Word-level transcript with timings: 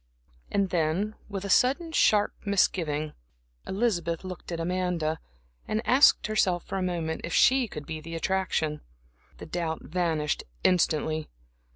And 0.49 0.71
then, 0.71 1.13
with 1.29 1.45
a 1.45 1.49
sudden, 1.51 1.91
sharp 1.91 2.33
misgiving, 2.43 3.13
Elizabeth 3.67 4.23
looked 4.23 4.51
at 4.51 4.59
Amanda, 4.59 5.19
and 5.67 5.85
asked 5.85 6.25
herself 6.25 6.65
for 6.65 6.79
a 6.79 6.81
moment 6.81 7.21
if 7.23 7.35
she 7.35 7.67
could 7.67 7.85
be 7.85 8.01
the 8.01 8.15
attraction. 8.15 8.81
The 9.37 9.45
doubt 9.45 9.83
vanished 9.83 10.43
instantly. 10.63 11.29